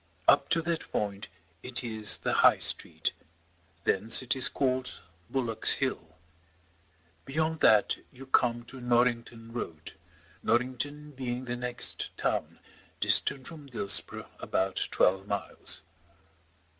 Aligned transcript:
Up 0.27 0.49
to 0.49 0.63
that 0.63 0.91
point 0.91 1.27
it 1.61 1.83
is 1.83 2.17
the 2.17 2.33
High 2.33 2.57
Street, 2.57 3.13
thence 3.83 4.23
it 4.23 4.35
is 4.35 4.49
called 4.49 4.99
Bullock's 5.29 5.73
Hill. 5.73 6.17
Beyond 7.23 7.59
that 7.59 7.97
you 8.11 8.25
come 8.25 8.63
to 8.65 8.81
Norrington 8.81 9.53
Road, 9.53 9.93
Norrington 10.41 11.11
being 11.11 11.45
the 11.45 11.55
next 11.55 12.17
town, 12.17 12.57
distant 12.99 13.45
from 13.45 13.67
Dillsborough 13.67 14.31
about 14.39 14.87
twelve 14.89 15.27
miles. 15.27 15.83